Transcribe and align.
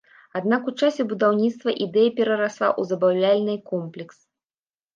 Аднак 0.37 0.71
у 0.71 0.71
часе 0.79 1.05
будаўніцтва 1.11 1.75
ідэя 1.87 2.15
перарасла 2.21 2.73
ў 2.79 2.93
забаўляльны 2.93 3.55
комплекс. 3.71 4.17